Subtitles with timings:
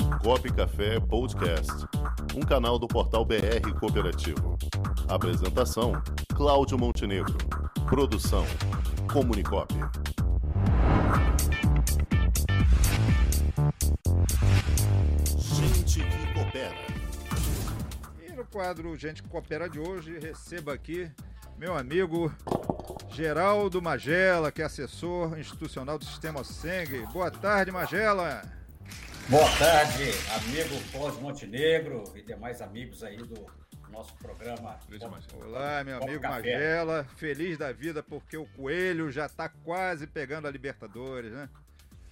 [0.00, 1.72] Comunicop Café Podcast,
[2.34, 4.58] um canal do portal BR Cooperativo.
[5.08, 5.92] Apresentação:
[6.34, 7.36] Cláudio Montenegro.
[7.88, 8.44] Produção:
[9.12, 9.72] Comunicop.
[15.38, 16.74] Gente que coopera.
[18.26, 21.10] E no quadro Gente que Coopera de hoje, receba aqui
[21.56, 22.30] meu amigo
[23.10, 27.06] Geraldo Magela, que é assessor institucional do Sistema Seng.
[27.12, 28.42] Boa tarde, Magela.
[29.28, 30.04] Boa tarde,
[30.36, 33.44] amigo Cláudio Montenegro e demais amigos aí do
[33.90, 34.78] nosso programa.
[35.44, 36.52] Olá, meu amigo Café.
[36.52, 37.04] Magela.
[37.16, 41.48] Feliz da vida porque o Coelho já está quase pegando a Libertadores, né?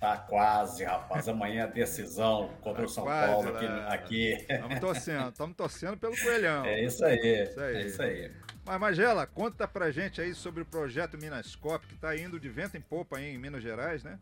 [0.01, 1.29] Tá quase, rapaz.
[1.29, 3.59] Amanhã a decisão contra tá o São quase, Paulo
[3.91, 4.33] aqui.
[4.33, 6.65] Estamos torcendo, estamos torcendo pelo Coelhão.
[6.65, 7.77] É isso aí, isso aí.
[7.77, 8.33] É isso aí.
[8.65, 12.77] Mas, Magela, conta pra gente aí sobre o projeto Minascop, que está indo de vento
[12.77, 14.19] em popa aí em Minas Gerais, né?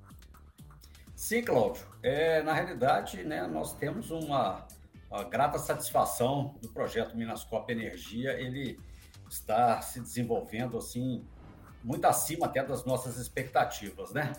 [1.22, 1.86] Sim, Cláudio.
[2.02, 4.66] É, na realidade, né, nós temos uma,
[5.08, 8.32] uma grata satisfação do projeto Minascop Energia.
[8.32, 8.76] Ele
[9.30, 11.24] está se desenvolvendo assim
[11.84, 14.32] muito acima até das nossas expectativas, né?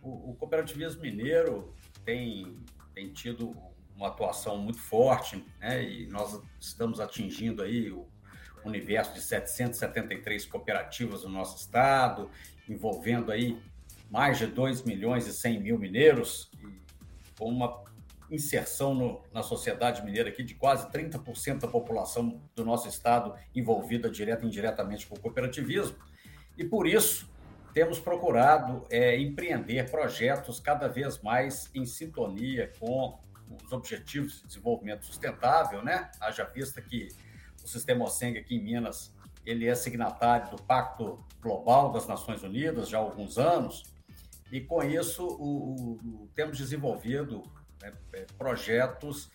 [0.00, 2.56] O, o cooperativismo mineiro tem,
[2.94, 3.54] tem tido
[3.94, 5.84] uma atuação muito forte, né?
[5.84, 8.08] E nós estamos atingindo aí o
[8.64, 12.30] universo de 773 cooperativas no nosso estado,
[12.66, 13.60] envolvendo aí
[14.12, 16.50] mais de 2 milhões e 100 mil mineiros,
[17.38, 17.82] com uma
[18.30, 24.10] inserção no, na sociedade mineira aqui de quase 30% da população do nosso estado envolvida
[24.10, 25.96] direta e indiretamente com o cooperativismo.
[26.58, 27.26] E por isso
[27.72, 33.18] temos procurado é, empreender projetos cada vez mais em sintonia com
[33.64, 36.10] os objetivos de desenvolvimento sustentável, né?
[36.20, 37.08] Haja vista que
[37.64, 42.90] o sistema OSENG aqui em Minas ele é signatário do Pacto Global das Nações Unidas
[42.90, 43.91] já há alguns anos
[44.52, 47.42] e com isso, o, o, temos desenvolvido
[47.80, 49.30] né, é, projetos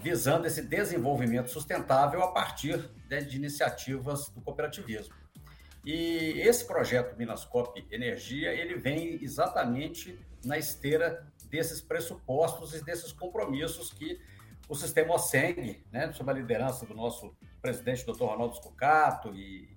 [0.00, 5.14] visando esse desenvolvimento sustentável a partir né, de iniciativas do cooperativismo.
[5.84, 13.92] E esse projeto Minascop Energia, ele vem exatamente na esteira desses pressupostos e desses compromissos
[13.92, 14.18] que
[14.68, 19.68] o sistema OSENG, né, sob a liderança do nosso presidente, doutor Ronaldo Scocato, e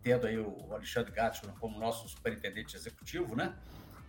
[0.00, 3.56] tendo aí o Alexandre Gatti como nosso superintendente executivo, né,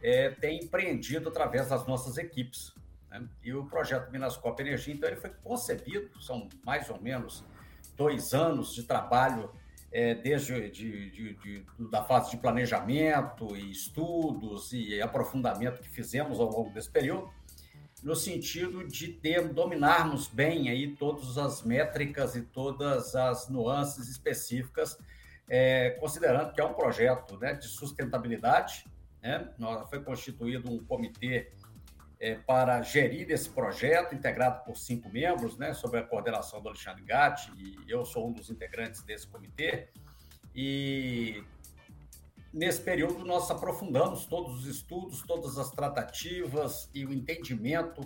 [0.01, 2.73] é, tem empreendido através das nossas equipes.
[3.09, 3.27] Né?
[3.43, 7.43] E o projeto Minascope Energia, então, ele foi concebido, são mais ou menos
[7.95, 9.49] dois anos de trabalho,
[9.91, 16.39] é, desde de, de, de, da fase de planejamento e estudos e aprofundamento que fizemos
[16.39, 17.29] ao longo desse período,
[18.03, 24.97] no sentido de ter, dominarmos bem aí todas as métricas e todas as nuances específicas,
[25.47, 28.85] é, considerando que é um projeto né, de sustentabilidade,
[29.25, 29.49] né?
[29.89, 31.51] Foi constituído um comitê
[32.19, 37.03] é, para gerir esse projeto, integrado por cinco membros, né, sob a coordenação do Alexandre
[37.03, 39.89] Gatti, e eu sou um dos integrantes desse comitê.
[40.53, 41.43] E
[42.53, 48.01] nesse período nós aprofundamos todos os estudos, todas as tratativas e o entendimento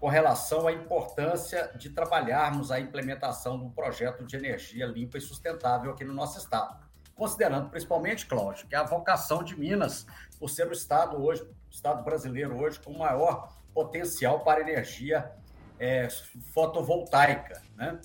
[0.00, 5.92] com relação à importância de trabalharmos a implementação um projeto de energia limpa e sustentável
[5.92, 6.89] aqui no nosso estado
[7.20, 10.06] considerando principalmente, Cláudio, que é a vocação de Minas,
[10.38, 15.30] por ser o estado hoje, o estado brasileiro hoje com maior potencial para energia
[15.78, 16.08] é,
[16.54, 18.00] fotovoltaica, né?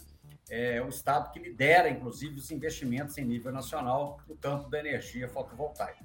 [0.49, 5.29] É o estado que lidera, inclusive, os investimentos em nível nacional no campo da energia
[5.29, 6.03] fotovoltaica.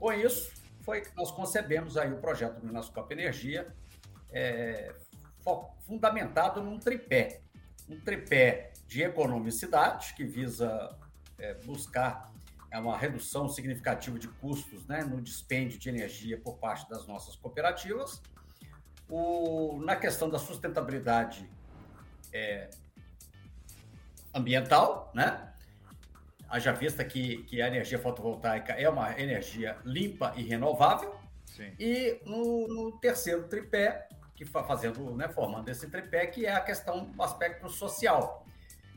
[0.00, 3.72] Com isso, foi que nós concebemos aí o projeto Minascope Energia,
[4.32, 4.92] é,
[5.86, 7.42] fundamentado num tripé,
[7.88, 10.98] um tripé de economicidade, que visa
[11.38, 12.30] é, buscar
[12.70, 17.34] é uma redução significativa de custos né, no dispêndio de energia por parte das nossas
[17.34, 18.22] cooperativas.
[19.08, 21.50] O, na questão da sustentabilidade
[22.32, 22.70] é,
[24.32, 25.52] ambiental, né?
[26.48, 31.14] Haja vista que, que a energia fotovoltaica é uma energia limpa e renovável.
[31.46, 31.72] Sim.
[31.78, 37.04] E no, no terceiro tripé, que fazendo, né, formando esse tripé, que é a questão
[37.04, 38.46] do aspecto social.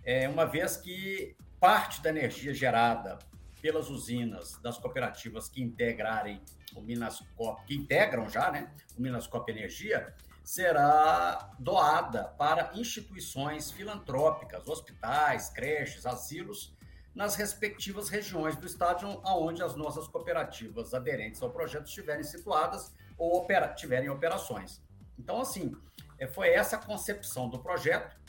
[0.03, 3.19] É, uma vez que parte da energia gerada
[3.63, 6.41] pelas usinas das cooperativas que integrarem
[6.75, 10.13] o Minascop, que integram já, né, o Minascop Energia,
[10.43, 16.75] será doada para instituições filantrópicas, hospitais, creches, asilos,
[17.15, 23.37] nas respectivas regiões do estado onde as nossas cooperativas aderentes ao projeto estiverem situadas ou
[23.37, 24.81] opera, tiverem operações.
[25.17, 25.73] Então, assim,
[26.19, 28.19] é, foi essa a concepção do projeto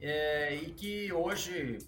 [0.00, 1.78] é, e que hoje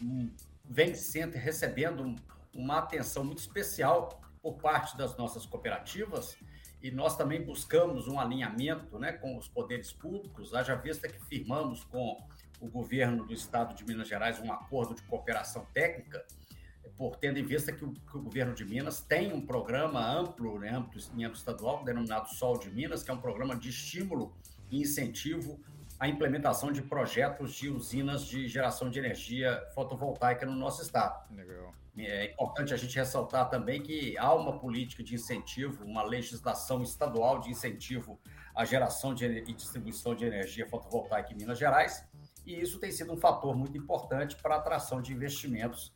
[0.00, 0.30] hum,
[0.64, 2.14] vem sendo recebendo
[2.54, 6.36] uma atenção muito especial por parte das nossas cooperativas
[6.82, 11.84] e nós também buscamos um alinhamento né, com os poderes públicos, haja vista que firmamos
[11.84, 12.16] com
[12.60, 16.24] o governo do estado de Minas Gerais um acordo de cooperação técnica,
[16.96, 20.58] por tendo em vista que o, que o governo de Minas tem um programa amplo,
[20.58, 24.32] né, amplo em âmbito estadual, denominado Sol de Minas, que é um programa de estímulo
[24.70, 25.60] e incentivo
[25.98, 31.34] à implementação de projetos de usinas de geração de energia fotovoltaica no nosso estado.
[31.34, 31.72] Legal.
[31.96, 37.40] É importante a gente ressaltar também que há uma política de incentivo, uma legislação estadual
[37.40, 38.20] de incentivo
[38.54, 42.06] à geração de, e distribuição de energia fotovoltaica em Minas Gerais,
[42.46, 45.92] e isso tem sido um fator muito importante para a atração de investimentos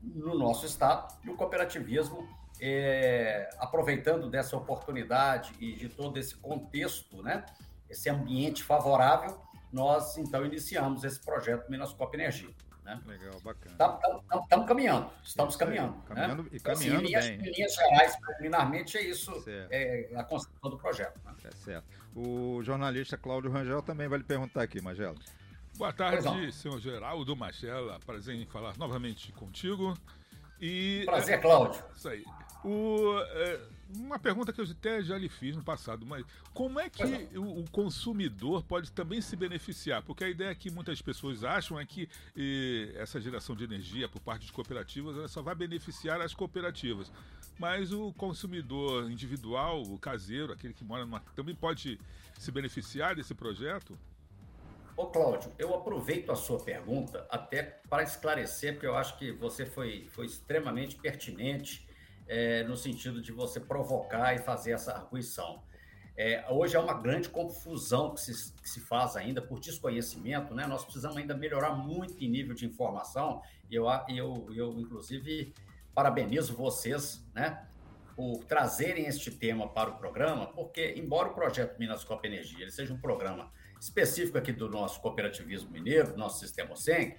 [0.00, 1.12] no nosso estado.
[1.24, 2.26] E o cooperativismo,
[2.60, 7.44] é, aproveitando dessa oportunidade e de todo esse contexto, né,
[7.92, 9.40] esse ambiente favorável,
[9.72, 12.50] nós então iniciamos esse projeto Minas Copa Energia.
[12.84, 13.00] Né?
[13.06, 14.00] Legal, bacana.
[14.42, 16.02] Estamos caminhando, estamos caminhando.
[16.02, 16.48] Caminhando né?
[16.52, 17.48] e então, caminhando assim, bem.
[17.48, 21.20] Em linhas gerais, preliminarmente, é isso, é a construção do projeto.
[21.24, 21.32] Né?
[21.44, 21.86] É certo.
[22.16, 25.18] O jornalista Cláudio Rangel também vai lhe perguntar aqui, Magelo.
[25.76, 28.00] Boa tarde, senhor Geraldo Magela.
[28.04, 29.96] Prazer em falar novamente contigo.
[30.60, 31.82] E, Prazer, Cláudio.
[31.94, 32.24] Isso aí.
[32.64, 33.60] O, é,
[33.96, 36.24] uma pergunta que eu até já lhe fiz no passado, mas
[36.54, 37.02] como é que
[37.36, 40.02] o, o, consumidor pode também se beneficiar?
[40.02, 44.20] Porque a ideia que muitas pessoas acham é que e, essa geração de energia por
[44.20, 47.12] parte de cooperativas só vai beneficiar as cooperativas.
[47.58, 51.20] Mas o consumidor individual, o caseiro, aquele que mora numa.
[51.34, 52.00] também pode
[52.38, 53.98] se beneficiar desse projeto?
[54.96, 59.64] Ô, Cláudio, eu aproveito a sua pergunta até para esclarecer, porque eu acho que você
[59.64, 61.86] foi, foi extremamente pertinente
[62.32, 65.62] é, no sentido de você provocar e fazer essa arguição.
[66.16, 70.66] É, hoje é uma grande confusão que se, que se faz ainda por desconhecimento, né?
[70.66, 73.42] Nós precisamos ainda melhorar muito em nível de informação.
[73.70, 75.52] E eu, eu, eu, inclusive,
[75.94, 77.66] parabenizo vocês, né?
[78.16, 82.70] Por trazerem este tema para o programa, porque, embora o projeto Minas Copa Energia ele
[82.70, 87.14] seja um programa específico aqui do nosso cooperativismo mineiro, do nosso sistema SENG,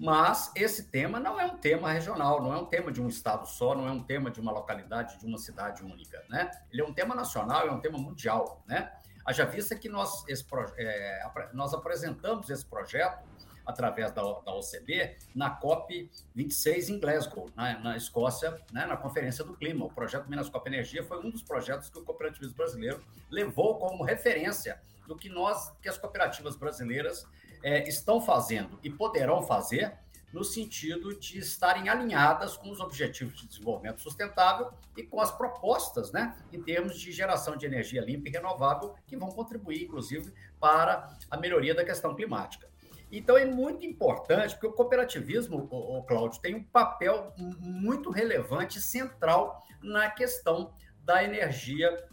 [0.00, 3.46] mas esse tema não é um tema regional, não é um tema de um estado
[3.46, 6.50] só, não é um tema de uma localidade, de uma cidade única, né?
[6.72, 8.90] Ele é um tema nacional, é um tema mundial, né?
[9.26, 10.42] Haja vista que nós, esse,
[10.78, 13.28] é, nós apresentamos esse projeto
[13.66, 19.44] através da, da OCB na COP 26 em Glasgow, na, na Escócia, né, na Conferência
[19.44, 19.84] do Clima.
[19.84, 24.02] O projeto Minas Copa Energia foi um dos projetos que o cooperativismo brasileiro levou como
[24.02, 27.26] referência do que nós, que as cooperativas brasileiras
[27.62, 29.98] é, estão fazendo e poderão fazer
[30.32, 36.12] no sentido de estarem alinhadas com os objetivos de desenvolvimento sustentável e com as propostas,
[36.12, 41.16] né, em termos de geração de energia limpa e renovável, que vão contribuir, inclusive, para
[41.28, 42.70] a melhoria da questão climática.
[43.10, 49.66] Então, é muito importante, porque o cooperativismo, o, Cláudio, tem um papel muito relevante central
[49.82, 50.72] na questão
[51.02, 52.06] da energia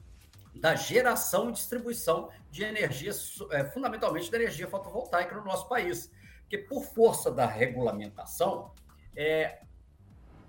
[0.59, 3.11] da geração e distribuição de energia,
[3.51, 6.11] é, fundamentalmente da energia fotovoltaica no nosso país.
[6.41, 8.71] Porque, por força da regulamentação,
[9.15, 9.61] é,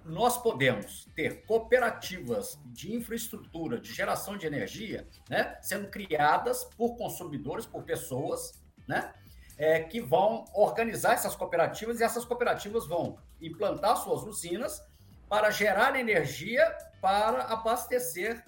[0.04, 7.66] nós podemos ter cooperativas de infraestrutura de geração de energia né, sendo criadas por consumidores,
[7.66, 9.12] por pessoas, né,
[9.58, 14.82] é, que vão organizar essas cooperativas e essas cooperativas vão implantar suas usinas
[15.28, 16.64] para gerar energia
[17.00, 18.44] para abastecer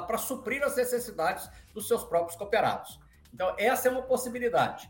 [0.00, 2.98] para suprir as necessidades dos seus próprios cooperados.
[3.32, 4.88] Então, essa é uma possibilidade.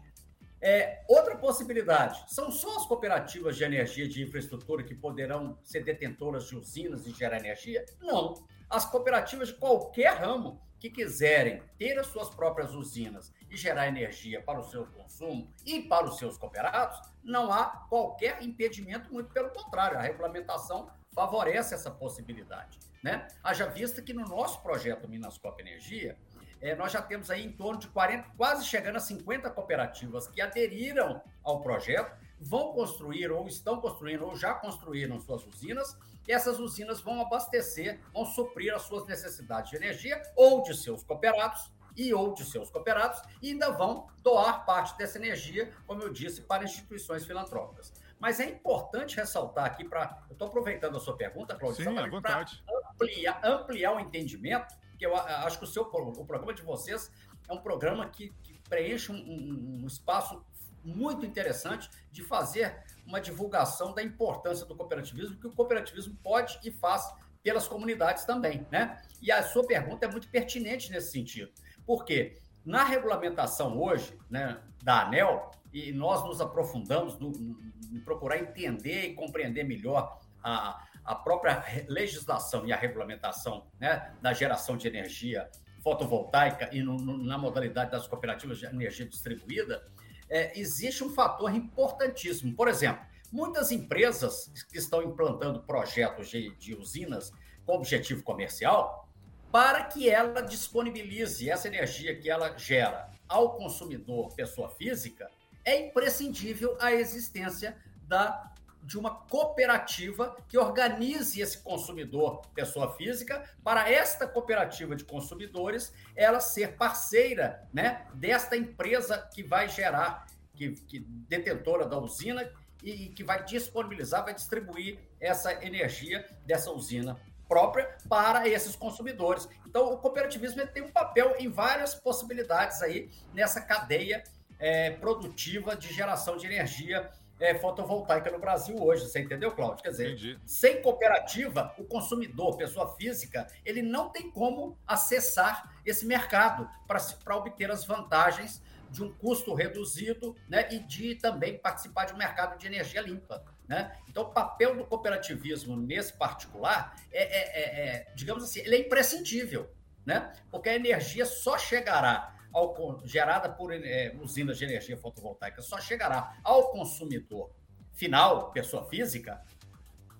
[0.64, 6.46] É, outra possibilidade, são só as cooperativas de energia de infraestrutura que poderão ser detentoras
[6.46, 7.84] de usinas e gerar energia?
[8.00, 8.46] Não.
[8.70, 14.40] As cooperativas de qualquer ramo que quiserem ter as suas próprias usinas e gerar energia
[14.40, 19.50] para o seu consumo e para os seus cooperados, não há qualquer impedimento, muito pelo
[19.50, 22.78] contrário, a regulamentação favorece essa possibilidade.
[23.02, 23.26] Né?
[23.42, 26.16] Haja vista que no nosso projeto Minas Copa Energia,
[26.60, 30.40] é, nós já temos aí em torno de 40, quase chegando a 50 cooperativas que
[30.40, 36.60] aderiram ao projeto, vão construir ou estão construindo ou já construíram suas usinas, e essas
[36.60, 42.14] usinas vão abastecer, vão suprir as suas necessidades de energia ou de seus cooperados e
[42.14, 46.64] ou de seus cooperados e ainda vão doar parte dessa energia, como eu disse, para
[46.64, 47.92] instituições filantrópicas.
[48.22, 50.22] Mas é importante ressaltar aqui para.
[50.28, 51.84] Eu estou aproveitando a sua pergunta, Claudio,
[52.22, 52.46] para
[52.94, 57.10] ampliar, ampliar o entendimento, que eu acho que o, seu, o programa de vocês
[57.48, 60.46] é um programa que, que preenche um, um, um espaço
[60.84, 66.70] muito interessante de fazer uma divulgação da importância do cooperativismo, que o cooperativismo pode e
[66.70, 67.12] faz
[67.42, 69.02] pelas comunidades também, né?
[69.20, 71.50] E a sua pergunta é muito pertinente nesse sentido.
[71.84, 72.38] Por quê?
[72.64, 77.58] Na regulamentação hoje, né, da ANEL, e nós nos aprofundamos no, no,
[77.92, 84.32] em procurar entender e compreender melhor a, a própria legislação e a regulamentação né, da
[84.32, 85.48] geração de energia
[85.82, 89.82] fotovoltaica e no, no, na modalidade das cooperativas de energia distribuída,
[90.28, 92.54] é, existe um fator importantíssimo.
[92.54, 97.32] Por exemplo, muitas empresas que estão implantando projetos de, de usinas
[97.66, 99.08] com objetivo comercial,
[99.50, 105.30] para que ela disponibilize essa energia que ela gera ao consumidor, pessoa física,
[105.64, 107.76] é imprescindível a existência
[108.08, 108.52] da
[108.82, 116.40] de uma cooperativa que organize esse consumidor, pessoa física, para esta cooperativa de consumidores ela
[116.40, 122.50] ser parceira né, desta empresa que vai gerar, que, que detentora da usina
[122.82, 129.48] e, e que vai disponibilizar, vai distribuir essa energia dessa usina própria para esses consumidores.
[129.66, 134.24] Então, o cooperativismo tem um papel em várias possibilidades aí nessa cadeia
[134.62, 139.08] é, produtiva de geração de energia é, fotovoltaica no Brasil hoje.
[139.08, 139.82] Você entendeu, Cláudio?
[139.82, 140.38] Quer dizer, Entendi.
[140.46, 147.72] sem cooperativa, o consumidor, pessoa física, ele não tem como acessar esse mercado para obter
[147.72, 152.64] as vantagens de um custo reduzido né, e de também participar de um mercado de
[152.64, 153.44] energia limpa.
[153.66, 153.96] Né?
[154.08, 158.78] Então, o papel do cooperativismo nesse particular é, é, é, é digamos assim, ele é
[158.78, 159.68] imprescindível,
[160.06, 160.32] né?
[160.52, 166.36] porque a energia só chegará ao, gerada por é, usinas de energia fotovoltaica só chegará
[166.42, 167.50] ao consumidor
[167.92, 169.42] final, pessoa física,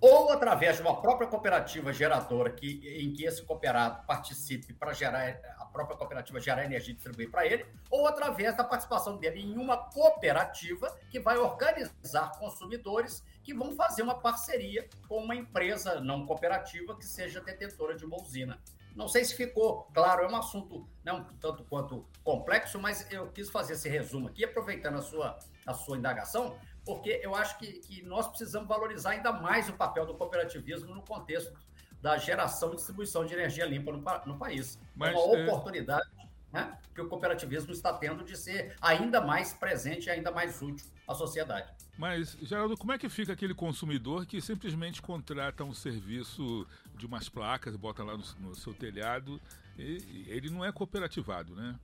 [0.05, 5.39] ou através de uma própria cooperativa geradora que, em que esse cooperado participe para gerar
[5.57, 9.57] a própria cooperativa gerar energia e distribuir para ele, ou através da participação dele em
[9.57, 16.25] uma cooperativa que vai organizar consumidores que vão fazer uma parceria com uma empresa não
[16.25, 18.59] cooperativa que seja detentora de uma usina.
[18.95, 23.31] Não sei se ficou claro, é um assunto né, um tanto quanto complexo, mas eu
[23.31, 27.79] quis fazer esse resumo aqui, aproveitando a sua, a sua indagação, porque eu acho que,
[27.79, 31.57] que nós precisamos valorizar ainda mais o papel do cooperativismo no contexto
[32.01, 34.79] da geração e distribuição de energia limpa no, no país.
[34.95, 36.09] Mas, é uma oportunidade
[36.53, 40.85] né, que o cooperativismo está tendo de ser ainda mais presente e ainda mais útil
[41.07, 41.73] à sociedade.
[41.97, 47.27] Mas, Geraldo, como é que fica aquele consumidor que simplesmente contrata um serviço de umas
[47.27, 49.41] placas, bota lá no, no seu telhado,
[49.77, 51.75] e ele não é cooperativado, né?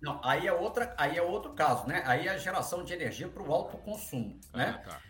[0.00, 2.02] Não, aí é, outra, aí é outro caso, né?
[2.06, 4.72] Aí é a geração de energia para o alto consumo, ah, né?
[4.84, 5.00] Tá.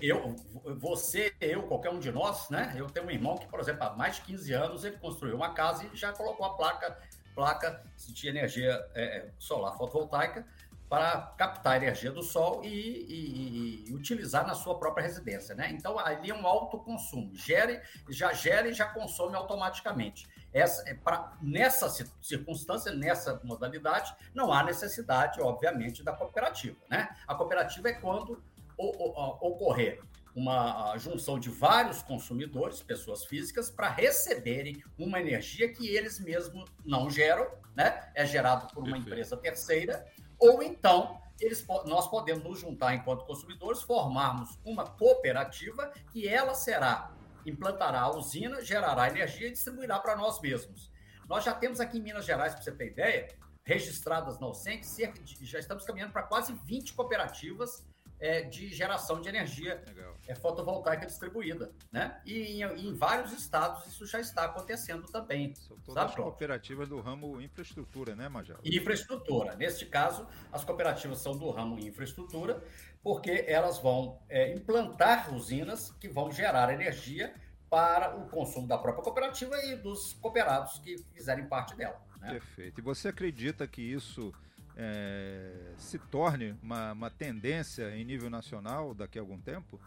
[0.00, 0.36] Eu,
[0.78, 2.72] você, eu, qualquer um de nós, né?
[2.76, 5.54] Eu tenho um irmão que, por exemplo, há mais de 15 anos ele construiu uma
[5.54, 6.96] casa e já colocou a placa,
[7.34, 10.46] placa de energia é, solar fotovoltaica
[10.92, 15.70] para captar energia do sol e, e, e, utilizar na sua própria residência, né?
[15.72, 20.28] Então ali é um alto consumo, gere, já gera e já consome automaticamente.
[20.52, 21.88] Essa, é pra, nessa
[22.20, 27.08] circunstância, nessa modalidade, não há necessidade, obviamente, da cooperativa, né?
[27.26, 28.42] A cooperativa é quando
[28.76, 29.98] o, o, ocorrer
[30.34, 37.10] uma junção de vários consumidores, pessoas físicas, para receberem uma energia que eles mesmos não
[37.10, 38.10] geram, né?
[38.14, 40.06] É gerado por uma empresa terceira
[40.38, 47.12] ou então eles, nós podemos nos juntar enquanto consumidores, formarmos uma cooperativa que ela será,
[47.44, 50.92] implantará a usina, gerará energia e distribuirá para nós mesmos.
[51.28, 53.28] Nós já temos aqui em Minas Gerais, para você ter ideia,
[53.64, 57.86] registradas na OSENC, cerca de, já estamos caminhando para quase 20 cooperativas
[58.22, 59.82] é, de geração de energia
[60.28, 62.20] é, fotovoltaica distribuída, né?
[62.24, 65.52] E em, em, vários estados isso já está acontecendo também.
[65.56, 68.60] São todas as cooperativas do ramo infraestrutura, né, Major?
[68.64, 69.56] Infraestrutura.
[69.56, 72.62] Neste caso, as cooperativas são do ramo infraestrutura,
[73.02, 77.34] porque elas vão é, implantar usinas que vão gerar energia
[77.68, 82.00] para o consumo da própria cooperativa e dos cooperados que fizerem parte dela.
[82.20, 82.34] Né?
[82.34, 82.78] Perfeito.
[82.78, 84.32] E você acredita que isso
[84.76, 89.80] é, se torne uma, uma tendência em nível nacional daqui a algum tempo?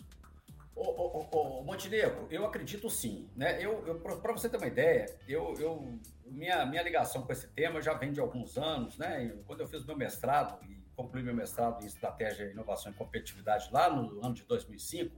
[0.75, 3.29] Ô, ô, ô, ô Montenegro, eu acredito sim.
[3.35, 3.63] Né?
[3.63, 7.81] Eu, eu Para você ter uma ideia, eu, eu, minha, minha ligação com esse tema
[7.81, 8.97] já vem de alguns anos.
[8.97, 9.33] Né?
[9.45, 13.89] quando eu fiz meu mestrado e concluí meu mestrado em Estratégia, Inovação e Competitividade lá
[13.89, 15.15] no ano de 2005,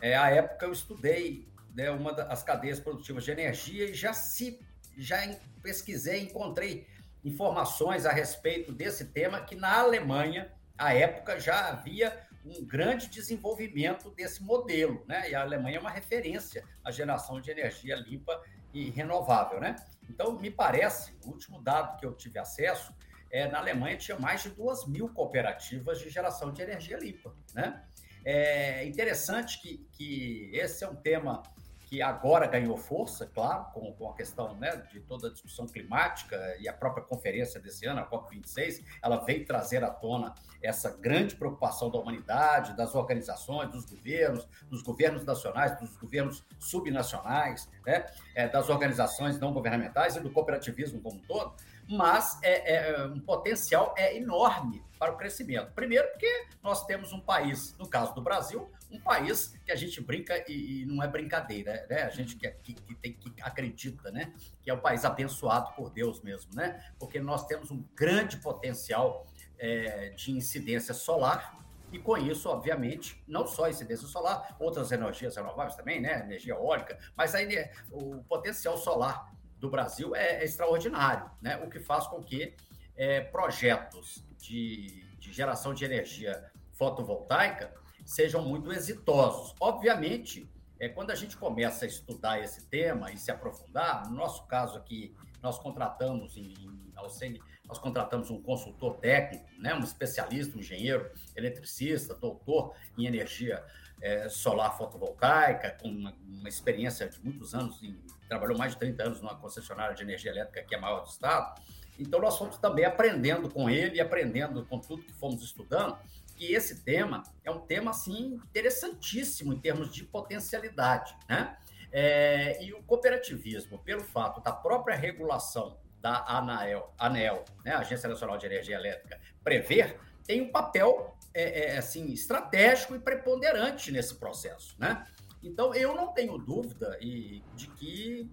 [0.00, 4.60] é, à época eu estudei né, uma das cadeias produtivas de energia e já se
[4.96, 5.18] já
[5.62, 6.86] pesquisei, encontrei
[7.24, 14.10] informações a respeito desse tema, que na Alemanha, à época, já havia um grande desenvolvimento
[14.10, 15.30] desse modelo, né?
[15.30, 18.42] E a Alemanha é uma referência à geração de energia limpa
[18.74, 19.76] e renovável, né?
[20.10, 22.92] Então, me parece, o último dado que eu tive acesso,
[23.30, 27.84] é, na Alemanha tinha mais de duas mil cooperativas de geração de energia limpa, né?
[28.24, 31.42] É interessante que, que esse é um tema
[31.92, 36.38] que agora ganhou força, claro, com, com a questão né, de toda a discussão climática
[36.58, 41.36] e a própria conferência desse ano, a COP26, ela veio trazer à tona essa grande
[41.36, 48.48] preocupação da humanidade, das organizações, dos governos, dos governos nacionais, dos governos subnacionais, né, é,
[48.48, 51.54] das organizações não governamentais e do cooperativismo como um todo.
[51.92, 55.72] Mas é, é, um potencial é enorme para o crescimento.
[55.72, 60.00] Primeiro, porque nós temos um país, no caso do Brasil, um país que a gente
[60.00, 62.02] brinca e, e não é brincadeira, né?
[62.02, 64.32] A gente que, que, que, tem, que acredita, né?
[64.62, 66.82] Que é um país abençoado por Deus mesmo, né?
[66.98, 69.26] Porque nós temos um grande potencial
[69.58, 71.58] é, de incidência solar
[71.92, 76.20] e com isso, obviamente, não só incidência solar, outras energias renováveis também, né?
[76.20, 79.30] Energia eólica, mas aí né, o potencial solar
[79.62, 81.56] do Brasil é, é extraordinário, né?
[81.64, 82.54] O que faz com que
[82.96, 87.72] é, projetos de, de geração de energia fotovoltaica
[88.04, 89.54] sejam muito exitosos.
[89.60, 90.50] Obviamente,
[90.80, 94.76] é, quando a gente começa a estudar esse tema e se aprofundar, no nosso caso
[94.76, 100.60] aqui, nós contratamos em, em Alcene, nós contratamos um consultor técnico, né, um especialista, um
[100.60, 103.64] engenheiro, eletricista, doutor em energia
[104.00, 109.04] é, solar fotovoltaica, com uma, uma, experiência de muitos anos, em, trabalhou mais de 30
[109.04, 111.60] anos numa concessionária de energia elétrica que é a maior do estado.
[111.98, 115.96] Então, nós fomos também aprendendo com ele aprendendo com tudo que fomos estudando,
[116.34, 121.56] que esse tema é um tema assim interessantíssimo em termos de potencialidade, né?
[121.94, 128.36] É, e o cooperativismo, pelo fato da própria regulação da ANAEL, ANEL, né, Agência Nacional
[128.36, 134.74] de Energia Elétrica, prever, tem um papel é, é, assim estratégico e preponderante nesse processo,
[134.78, 135.06] né?
[135.42, 138.30] Então eu não tenho dúvida e de que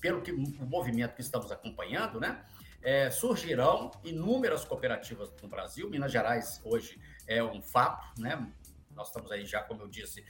[0.00, 2.44] pelo que o movimento que estamos acompanhando, né,
[2.82, 5.88] é, surgirão inúmeras cooperativas no Brasil.
[5.88, 8.52] Minas Gerais hoje é um fato, né?
[8.90, 10.24] Nós estamos aí já, como eu disse,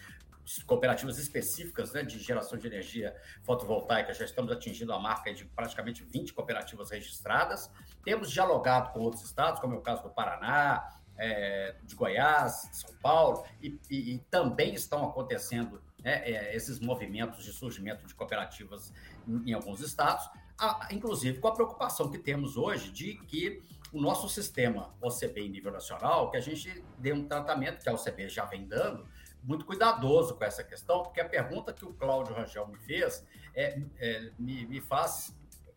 [0.64, 6.04] cooperativas específicas né, de geração de energia fotovoltaica, já estamos atingindo a marca de praticamente
[6.04, 7.70] 20 cooperativas registradas.
[8.04, 12.76] Temos dialogado com outros estados, como é o caso do Paraná, é, de Goiás, de
[12.76, 18.14] São Paulo, e, e, e também estão acontecendo né, é, esses movimentos de surgimento de
[18.14, 18.92] cooperativas
[19.26, 23.62] em, em alguns estados, a, inclusive com a preocupação que temos hoje de que
[23.92, 27.94] o nosso sistema OCB em nível nacional, que a gente dê um tratamento que a
[27.94, 29.06] OCB já vem dando,
[29.46, 33.80] muito cuidadoso com essa questão, porque a pergunta que o Cláudio Rangel me fez é,
[33.98, 35.34] é me, me, faz,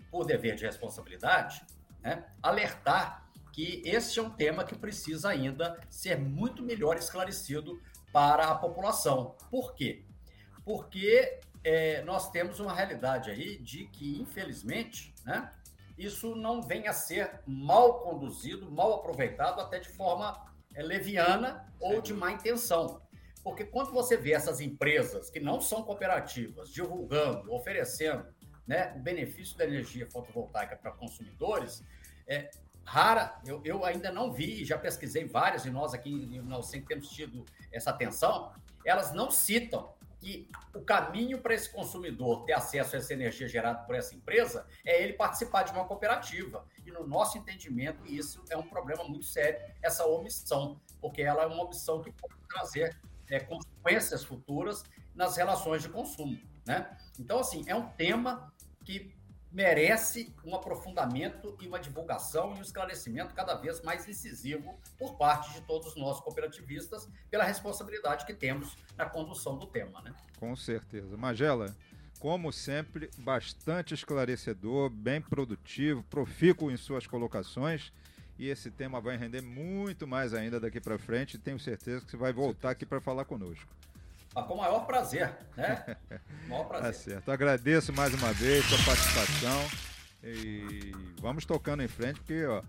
[0.09, 1.63] por dever de responsabilidade,
[2.01, 7.79] né, alertar que esse é um tema que precisa ainda ser muito melhor esclarecido
[8.11, 9.35] para a população.
[9.51, 10.03] Por quê?
[10.65, 15.51] Porque é, nós temos uma realidade aí de que, infelizmente, né,
[15.97, 22.01] isso não vem a ser mal conduzido, mal aproveitado, até de forma é, leviana ou
[22.01, 23.01] de má intenção.
[23.43, 28.25] Porque quando você vê essas empresas que não são cooperativas divulgando, oferecendo
[28.67, 31.83] né, o benefício da energia fotovoltaica para consumidores,
[32.27, 32.49] é
[32.83, 37.09] rara, eu, eu ainda não vi, já pesquisei várias, e nós aqui em Nalcem temos
[37.09, 38.51] tido essa atenção,
[38.83, 43.79] elas não citam que o caminho para esse consumidor ter acesso a essa energia gerada
[43.85, 46.65] por essa empresa é ele participar de uma cooperativa.
[46.85, 51.45] E no nosso entendimento, isso é um problema muito sério, essa omissão, porque ela é
[51.45, 52.99] uma omissão que pode trazer
[53.29, 56.39] é, consequências futuras nas relações de consumo.
[56.65, 56.89] Né?
[57.19, 59.13] Então, assim, é um tema que
[59.51, 65.53] merece um aprofundamento e uma divulgação e um esclarecimento cada vez mais incisivo por parte
[65.53, 70.01] de todos nós cooperativistas pela responsabilidade que temos na condução do tema.
[70.01, 70.13] Né?
[70.39, 71.17] Com certeza.
[71.17, 71.75] Magela,
[72.19, 77.91] como sempre, bastante esclarecedor, bem produtivo, profícuo em suas colocações.
[78.39, 81.37] E esse tema vai render muito mais ainda daqui para frente.
[81.37, 83.67] Tenho certeza que você vai voltar aqui para falar conosco.
[84.33, 85.97] Ah, com o maior prazer, né?
[86.47, 86.87] maior prazer.
[86.87, 87.31] Tá certo.
[87.31, 89.67] Agradeço mais uma vez sua participação.
[90.23, 92.63] E vamos tocando em frente, porque ó,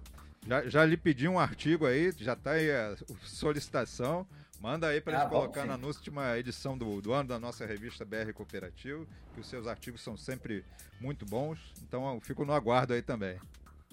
[0.44, 4.26] já, já lhe pedi um artigo aí, já está aí a solicitação.
[4.60, 5.68] Manda aí para a ah, gente colocar sim.
[5.68, 10.02] na última edição do, do ano da nossa revista BR Cooperativo, que os seus artigos
[10.02, 10.64] são sempre
[11.00, 11.60] muito bons.
[11.82, 13.38] Então eu fico no aguardo aí também.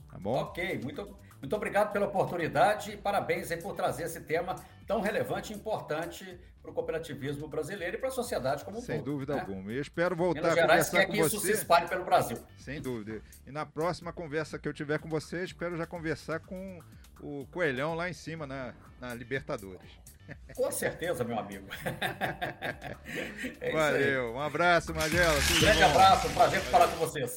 [0.10, 0.36] Tá bom?
[0.38, 5.56] Ok, muito, muito obrigado pela oportunidade e parabéns por trazer esse tema tão relevante e
[5.56, 9.06] importante para o cooperativismo brasileiro e para a sociedade como um Sem todo.
[9.06, 9.42] Sem dúvida né?
[9.42, 9.72] alguma.
[9.72, 12.38] Eu espero voltar Minas a conversar quer que isso se espalhe pelo Brasil.
[12.58, 13.22] Sem dúvida.
[13.46, 16.80] E na próxima conversa que eu tiver com você, espero já conversar com
[17.22, 20.08] o Coelhão lá em cima na, na Libertadores.
[20.56, 21.68] Com certeza, meu amigo.
[23.62, 24.34] é Valeu.
[24.34, 25.40] Um abraço, Magela.
[25.60, 25.90] Grande bom.
[25.90, 26.30] abraço.
[26.32, 27.32] Prazer falar com vocês.